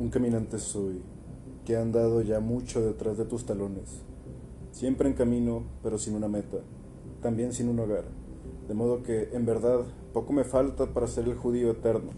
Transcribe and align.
Un 0.00 0.10
caminante 0.10 0.60
soy, 0.60 1.02
que 1.64 1.76
ha 1.76 1.82
andado 1.82 2.22
ya 2.22 2.38
mucho 2.38 2.80
detrás 2.80 3.18
de 3.18 3.24
tus 3.24 3.44
talones, 3.44 4.02
siempre 4.70 5.08
en 5.08 5.14
camino, 5.14 5.64
pero 5.82 5.98
sin 5.98 6.14
una 6.14 6.28
meta, 6.28 6.58
también 7.20 7.52
sin 7.52 7.68
un 7.68 7.80
hogar, 7.80 8.04
de 8.68 8.74
modo 8.74 9.02
que, 9.02 9.30
en 9.32 9.44
verdad, 9.44 9.80
poco 10.12 10.32
me 10.32 10.44
falta 10.44 10.86
para 10.94 11.08
ser 11.08 11.24
el 11.24 11.34
judío 11.34 11.72
eterno, 11.72 12.12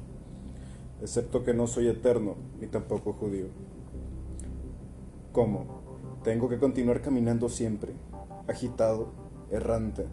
excepto 1.01 1.43
que 1.43 1.55
no 1.55 1.67
soy 1.67 1.89
eterno, 1.89 2.35
ni 2.61 2.67
tampoco 2.67 3.15
judío. 3.15 3.47
¿Cómo? 5.33 5.81
Tengo 6.23 6.51
que 6.51 6.59
continuar 6.59 7.01
caminando 7.01 7.49
siempre, 7.49 7.95
agitado, 8.47 9.07
errante, 9.51 10.05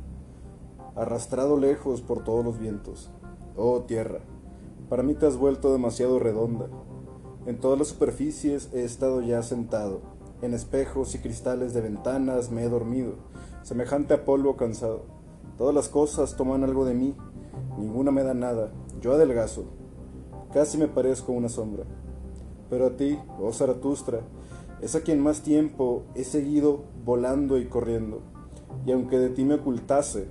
arrastrado 0.95 1.57
lejos 1.57 1.99
por 1.99 2.23
todos 2.23 2.45
los 2.45 2.59
vientos. 2.59 3.11
Oh 3.57 3.81
tierra, 3.81 4.21
para 4.87 5.03
mí 5.03 5.15
te 5.15 5.25
has 5.25 5.35
vuelto 5.35 5.73
demasiado 5.73 6.17
redonda, 6.17 6.69
en 7.47 7.59
todas 7.61 7.79
las 7.79 7.87
superficies 7.87 8.69
he 8.73 8.83
estado 8.83 9.21
ya 9.21 9.41
sentado. 9.41 10.01
En 10.41 10.53
espejos 10.53 11.15
y 11.15 11.19
cristales 11.19 11.73
de 11.73 11.79
ventanas 11.79 12.51
me 12.51 12.63
he 12.63 12.69
dormido, 12.69 13.13
semejante 13.63 14.13
a 14.13 14.25
polvo 14.25 14.57
cansado. 14.57 15.05
Todas 15.57 15.73
las 15.73 15.87
cosas 15.87 16.35
toman 16.35 16.65
algo 16.65 16.83
de 16.83 16.93
mí, 16.93 17.15
ninguna 17.79 18.11
me 18.11 18.23
da 18.23 18.33
nada. 18.33 18.73
Yo 19.01 19.13
adelgazo, 19.13 19.63
casi 20.53 20.77
me 20.77 20.89
parezco 20.89 21.31
una 21.31 21.47
sombra. 21.47 21.85
Pero 22.69 22.87
a 22.87 22.97
ti, 22.97 23.17
oh 23.39 23.53
Zaratustra, 23.53 24.19
es 24.81 24.95
a 24.95 25.01
quien 25.01 25.21
más 25.21 25.41
tiempo 25.41 26.03
he 26.15 26.25
seguido 26.25 26.83
volando 27.05 27.57
y 27.57 27.67
corriendo. 27.67 28.23
Y 28.85 28.91
aunque 28.91 29.19
de 29.19 29.29
ti 29.29 29.45
me 29.45 29.55
ocultase, 29.55 30.27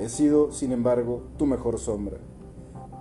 he 0.00 0.08
sido, 0.08 0.50
sin 0.50 0.72
embargo, 0.72 1.22
tu 1.38 1.46
mejor 1.46 1.78
sombra. 1.78 2.18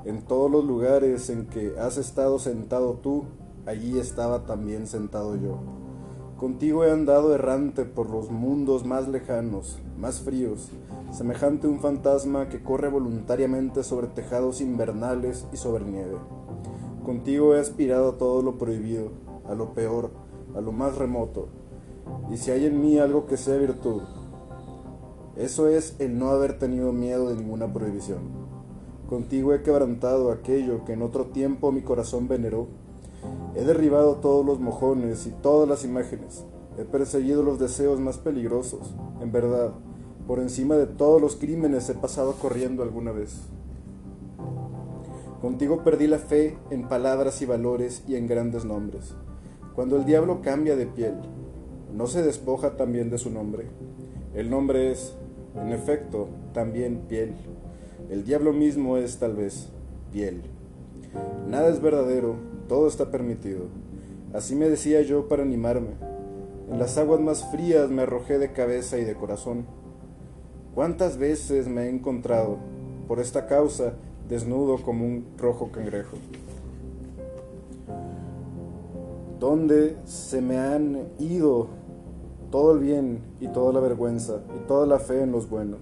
En 0.05 0.21
todos 0.21 0.51
los 0.51 0.65
lugares 0.65 1.29
en 1.29 1.45
que 1.45 1.75
has 1.79 1.97
estado 1.97 2.37
sentado 2.37 2.95
tú, 2.95 3.23
allí 3.65 3.99
estaba 3.99 4.45
también 4.45 4.85
sentado 4.85 5.37
yo. 5.37 5.59
Contigo 6.37 6.83
he 6.83 6.91
andado 6.91 7.33
errante 7.33 7.85
por 7.85 8.09
los 8.09 8.29
mundos 8.29 8.85
más 8.85 9.07
lejanos, 9.07 9.79
más 9.97 10.19
fríos, 10.19 10.71
semejante 11.11 11.67
a 11.67 11.69
un 11.69 11.79
fantasma 11.79 12.49
que 12.49 12.61
corre 12.61 12.89
voluntariamente 12.89 13.81
sobre 13.83 14.07
tejados 14.07 14.59
invernales 14.59 15.47
y 15.53 15.57
sobre 15.57 15.85
nieve. 15.85 16.17
Contigo 17.05 17.55
he 17.55 17.61
aspirado 17.61 18.09
a 18.09 18.17
todo 18.17 18.41
lo 18.41 18.57
prohibido, 18.57 19.11
a 19.47 19.55
lo 19.55 19.73
peor, 19.73 20.11
a 20.53 20.59
lo 20.59 20.73
más 20.73 20.97
remoto. 20.97 21.47
Y 22.29 22.35
si 22.35 22.51
hay 22.51 22.65
en 22.65 22.81
mí 22.81 22.99
algo 22.99 23.25
que 23.25 23.37
sea 23.37 23.55
virtud, 23.55 24.01
eso 25.37 25.69
es 25.69 25.95
el 25.99 26.19
no 26.19 26.27
haber 26.27 26.59
tenido 26.59 26.91
miedo 26.91 27.29
de 27.29 27.35
ninguna 27.35 27.71
prohibición. 27.71 28.52
Contigo 29.07 29.53
he 29.53 29.61
quebrantado 29.61 30.31
aquello 30.31 30.85
que 30.85 30.93
en 30.93 31.01
otro 31.01 31.27
tiempo 31.27 31.71
mi 31.71 31.81
corazón 31.81 32.27
veneró. 32.27 32.67
He 33.55 33.63
derribado 33.63 34.15
todos 34.15 34.45
los 34.45 34.59
mojones 34.59 35.27
y 35.27 35.31
todas 35.31 35.67
las 35.67 35.83
imágenes. 35.83 36.45
He 36.77 36.85
perseguido 36.85 37.43
los 37.43 37.59
deseos 37.59 37.99
más 37.99 38.17
peligrosos. 38.17 38.95
En 39.21 39.31
verdad, 39.31 39.73
por 40.27 40.39
encima 40.39 40.75
de 40.75 40.87
todos 40.87 41.21
los 41.21 41.35
crímenes 41.35 41.89
he 41.89 41.95
pasado 41.95 42.33
corriendo 42.33 42.81
alguna 42.81 43.11
vez. 43.11 43.41
Contigo 45.41 45.83
perdí 45.83 46.07
la 46.07 46.19
fe 46.19 46.57
en 46.69 46.87
palabras 46.87 47.41
y 47.41 47.45
valores 47.45 48.03
y 48.07 48.15
en 48.15 48.27
grandes 48.27 48.63
nombres. 48.63 49.13
Cuando 49.75 49.97
el 49.97 50.05
diablo 50.05 50.41
cambia 50.41 50.77
de 50.77 50.85
piel, 50.85 51.15
¿no 51.93 52.07
se 52.07 52.23
despoja 52.23 52.77
también 52.77 53.09
de 53.09 53.17
su 53.17 53.29
nombre? 53.29 53.67
El 54.33 54.49
nombre 54.49 54.91
es, 54.91 55.15
en 55.55 55.73
efecto, 55.73 56.29
también 56.53 57.01
piel. 57.09 57.35
El 58.09 58.25
diablo 58.25 58.53
mismo 58.53 58.97
es 58.97 59.17
tal 59.17 59.35
vez 59.35 59.69
piel. 60.11 60.41
Nada 61.47 61.69
es 61.69 61.81
verdadero, 61.81 62.35
todo 62.67 62.87
está 62.87 63.11
permitido. 63.11 63.65
Así 64.33 64.55
me 64.55 64.69
decía 64.69 65.01
yo 65.01 65.27
para 65.27 65.43
animarme. 65.43 65.91
En 66.69 66.79
las 66.79 66.97
aguas 66.97 67.19
más 67.19 67.49
frías 67.51 67.89
me 67.89 68.03
arrojé 68.03 68.39
de 68.39 68.51
cabeza 68.51 68.97
y 68.97 69.05
de 69.05 69.15
corazón. 69.15 69.65
¿Cuántas 70.75 71.17
veces 71.17 71.67
me 71.67 71.83
he 71.83 71.89
encontrado, 71.89 72.57
por 73.07 73.19
esta 73.19 73.45
causa, 73.45 73.93
desnudo 74.27 74.81
como 74.81 75.05
un 75.05 75.25
rojo 75.37 75.71
cangrejo? 75.71 76.17
¿Dónde 79.39 79.97
se 80.05 80.41
me 80.41 80.57
han 80.57 81.09
ido 81.19 81.67
todo 82.49 82.73
el 82.73 82.79
bien 82.79 83.19
y 83.39 83.47
toda 83.49 83.73
la 83.73 83.79
vergüenza 83.81 84.41
y 84.55 84.67
toda 84.67 84.87
la 84.87 84.99
fe 84.99 85.21
en 85.21 85.31
los 85.31 85.49
buenos? 85.49 85.81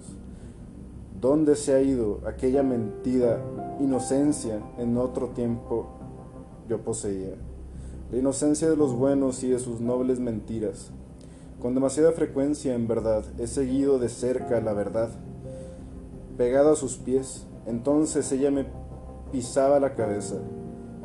¿Dónde 1.21 1.55
se 1.55 1.75
ha 1.75 1.81
ido 1.83 2.19
aquella 2.25 2.63
mentida 2.63 3.39
inocencia 3.79 4.59
en 4.79 4.97
otro 4.97 5.27
tiempo 5.27 5.85
yo 6.67 6.81
poseía? 6.83 7.35
La 8.11 8.17
inocencia 8.17 8.67
de 8.67 8.75
los 8.75 8.95
buenos 8.95 9.43
y 9.43 9.49
de 9.49 9.59
sus 9.59 9.81
nobles 9.81 10.19
mentiras. 10.19 10.89
Con 11.61 11.75
demasiada 11.75 12.11
frecuencia, 12.13 12.73
en 12.73 12.87
verdad, 12.87 13.23
he 13.37 13.45
seguido 13.45 13.99
de 13.99 14.09
cerca 14.09 14.59
la 14.61 14.73
verdad. 14.73 15.11
Pegado 16.37 16.71
a 16.71 16.75
sus 16.75 16.97
pies, 16.97 17.45
entonces 17.67 18.31
ella 18.31 18.49
me 18.49 18.65
pisaba 19.31 19.79
la 19.79 19.93
cabeza. 19.93 20.37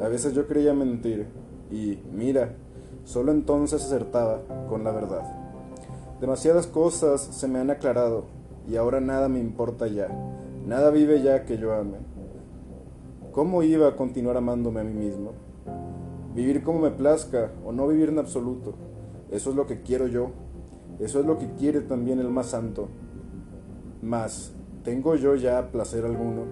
A 0.00 0.08
veces 0.08 0.32
yo 0.32 0.46
creía 0.46 0.72
mentir, 0.72 1.26
y 1.70 1.98
mira, 2.10 2.54
solo 3.04 3.32
entonces 3.32 3.84
acertaba 3.84 4.40
con 4.66 4.82
la 4.82 4.92
verdad. 4.92 5.24
Demasiadas 6.22 6.66
cosas 6.66 7.20
se 7.20 7.48
me 7.48 7.58
han 7.58 7.68
aclarado, 7.68 8.24
y 8.68 8.76
ahora 8.76 9.00
nada 9.00 9.28
me 9.28 9.38
importa 9.38 9.86
ya, 9.86 10.08
nada 10.66 10.90
vive 10.90 11.22
ya 11.22 11.44
que 11.44 11.58
yo 11.58 11.72
ame. 11.74 11.98
¿Cómo 13.32 13.62
iba 13.62 13.88
a 13.88 13.96
continuar 13.96 14.36
amándome 14.36 14.80
a 14.80 14.84
mí 14.84 14.94
mismo? 14.94 15.32
Vivir 16.34 16.62
como 16.62 16.80
me 16.80 16.90
plazca 16.90 17.52
o 17.64 17.72
no 17.72 17.86
vivir 17.86 18.08
en 18.08 18.18
absoluto, 18.18 18.74
eso 19.30 19.50
es 19.50 19.56
lo 19.56 19.66
que 19.66 19.82
quiero 19.82 20.06
yo, 20.06 20.30
eso 20.98 21.20
es 21.20 21.26
lo 21.26 21.38
que 21.38 21.50
quiere 21.52 21.80
también 21.80 22.18
el 22.18 22.30
más 22.30 22.46
santo. 22.46 22.88
Mas, 24.02 24.52
¿tengo 24.84 25.16
yo 25.16 25.34
ya 25.34 25.70
placer 25.70 26.04
alguno? 26.04 26.44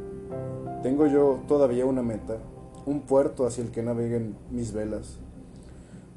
¿Tengo 0.83 1.07
yo 1.07 1.41
todavía 1.49 1.87
una 1.87 2.03
meta, 2.03 2.37
un 2.85 3.03
puerto 3.03 3.47
hacia 3.47 3.65
el 3.65 3.71
que 3.71 3.83
naveguen 3.83 4.37
mis 4.51 4.73
velas? 4.73 5.19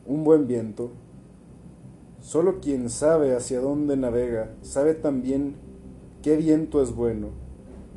¿Un 0.06 0.24
buen 0.24 0.48
viento? 0.48 0.92
Solo 2.20 2.60
quien 2.60 2.90
sabe 2.90 3.36
hacia 3.36 3.62
dónde 3.62 3.96
navega 3.96 4.50
sabe 4.62 4.94
también 4.94 5.56
qué 6.22 6.36
viento 6.36 6.82
es 6.82 6.96
bueno 6.96 7.30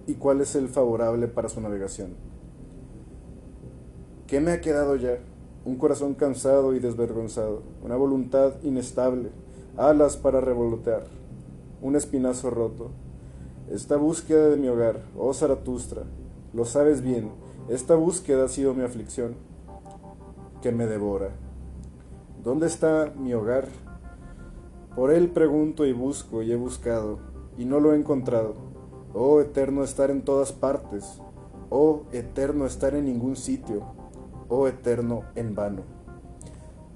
y 0.06 0.14
cuál 0.14 0.41
es 0.41 0.54
el 0.54 0.69
favorable 0.69 1.28
para 1.28 1.48
su 1.48 1.60
navegación. 1.60 2.14
¿Qué 4.26 4.41
me 4.41 4.53
ha 4.53 4.60
quedado 4.60 4.97
ya? 4.97 5.19
Un 5.64 5.76
corazón 5.76 6.14
cansado 6.14 6.75
y 6.75 6.78
desvergonzado, 6.78 7.62
una 7.82 7.97
voluntad 7.97 8.54
inestable, 8.62 9.31
alas 9.76 10.16
para 10.16 10.41
revolotear, 10.41 11.04
un 11.82 11.97
espinazo 11.97 12.50
roto. 12.50 12.91
Esta 13.70 13.97
búsqueda 13.97 14.48
de 14.48 14.56
mi 14.56 14.69
hogar, 14.69 15.02
oh 15.16 15.32
Zaratustra, 15.34 16.04
lo 16.52 16.64
sabes 16.64 17.02
bien, 17.02 17.31
esta 17.69 17.94
búsqueda 17.94 18.44
ha 18.44 18.48
sido 18.48 18.75
mi 18.75 18.82
aflicción, 18.82 19.34
que 20.62 20.72
me 20.72 20.87
devora. 20.87 21.31
¿Dónde 22.42 22.66
está 22.66 23.12
mi 23.16 23.34
hogar? 23.34 23.69
Por 24.97 25.12
él 25.12 25.28
pregunto 25.31 25.87
y 25.87 25.92
busco 25.92 26.42
y 26.42 26.52
he 26.52 26.56
buscado, 26.56 27.19
y 27.60 27.66
no 27.66 27.78
lo 27.78 27.93
he 27.93 27.97
encontrado. 27.97 28.54
Oh 29.12 29.43
eterno 29.43 29.84
estar 29.84 30.10
en 30.10 30.22
todas 30.22 30.50
partes, 30.50 31.21
oh 31.69 32.04
eterno 32.10 32.65
estar 32.65 32.94
en 32.94 33.04
ningún 33.04 33.37
sitio, 33.37 33.82
oh 34.48 34.66
eterno 34.66 35.25
en 35.34 35.54
vano. 35.54 35.82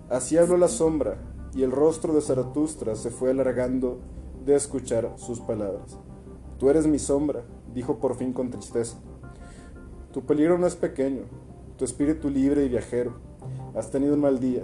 Así 0.09 0.39
habló 0.39 0.57
la 0.57 0.69
sombra, 0.69 1.19
y 1.55 1.65
el 1.65 1.71
rostro 1.71 2.15
de 2.15 2.23
Zaratustra 2.23 2.97
se 2.97 3.11
fue 3.11 3.31
alargando 3.31 3.99
de 4.47 4.55
escuchar 4.55 5.13
sus 5.17 5.39
palabras. 5.39 5.99
Tú 6.59 6.71
eres 6.71 6.87
mi 6.87 6.99
sombra, 6.99 7.43
dijo 7.75 7.99
por 7.99 8.17
fin 8.17 8.33
con 8.33 8.49
tristeza. 8.49 8.97
Tu 10.13 10.23
peligro 10.23 10.57
no 10.57 10.67
es 10.67 10.77
pequeño, 10.77 11.25
tu 11.77 11.85
espíritu 11.85 12.31
libre 12.31 12.65
y 12.65 12.71
viajero. 12.71 13.13
Has 13.75 13.91
tenido 13.91 14.15
un 14.15 14.23
mal 14.23 14.41
día. 14.41 14.63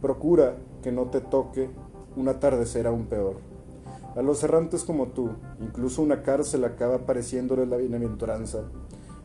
Procura 0.00 0.58
que 0.80 0.92
no 0.92 1.06
te 1.06 1.20
toque 1.20 1.70
un 2.14 2.28
atardecer 2.28 2.86
aún 2.86 3.06
peor. 3.06 3.49
A 4.16 4.22
los 4.22 4.42
errantes 4.42 4.82
como 4.84 5.08
tú, 5.08 5.30
incluso 5.60 6.02
una 6.02 6.22
cárcel 6.22 6.64
acaba 6.64 7.06
pareciéndole 7.06 7.64
la 7.66 7.76
bienaventuranza. 7.76 8.64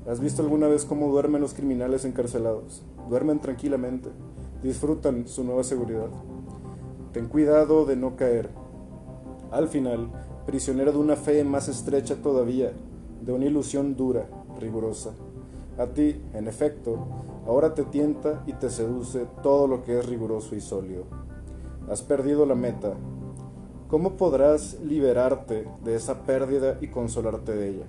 ¿Has 0.08 0.20
visto 0.20 0.44
alguna 0.44 0.68
vez 0.68 0.86
cómo 0.86 1.10
duermen 1.10 1.42
los 1.42 1.56
criminales 1.56 2.06
encarcelados? 2.06 2.84
Duermen 3.10 3.40
tranquilamente, 3.40 4.10
disfrutan 4.62 5.28
su 5.28 5.44
nueva 5.44 5.64
seguridad. 5.64 6.10
Ten 7.12 7.28
cuidado 7.28 7.86
de 7.86 7.96
no 7.96 8.16
caer. 8.16 8.50
Al 9.52 9.68
final, 9.70 10.12
prisionero 10.46 10.92
de 10.92 11.00
una 11.00 11.16
fe 11.16 11.44
más 11.44 11.68
estrecha 11.68 12.18
todavía, 12.22 12.72
de 13.22 13.32
una 13.32 13.46
ilusión 13.46 13.96
dura, 13.96 14.28
rigurosa. 14.60 15.12
A 15.80 15.88
ti, 15.88 16.22
en 16.34 16.48
efecto, 16.48 17.08
ahora 17.48 17.74
te 17.74 17.84
tienta 17.84 18.44
y 18.46 18.54
te 18.54 18.70
seduce 18.70 19.26
todo 19.42 19.68
lo 19.68 19.84
que 19.84 19.98
es 19.98 20.06
riguroso 20.06 20.56
y 20.56 20.62
sólido. 20.62 21.06
Has 21.90 22.02
perdido 22.02 22.46
la 22.46 22.56
meta, 22.56 22.94
¿Cómo 23.88 24.18
podrás 24.18 24.80
liberarte 24.82 25.68
de 25.84 25.96
esa 25.96 26.26
pérdida 26.26 26.80
y 26.82 26.88
consolarte 26.88 27.56
de 27.56 27.70
ella? 27.70 27.86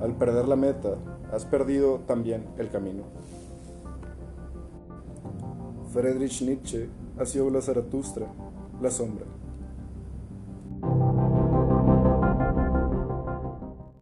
Al 0.00 0.14
perder 0.14 0.46
la 0.46 0.54
meta, 0.54 0.94
has 1.32 1.44
perdido 1.44 1.98
también 2.06 2.46
el 2.58 2.70
camino. 2.70 3.02
Friedrich 5.92 6.42
Nietzsche, 6.42 6.88
Así 7.18 7.38
la 7.38 7.60
Zaratustra, 7.60 8.26
La 8.80 8.90
Sombra. 8.90 9.26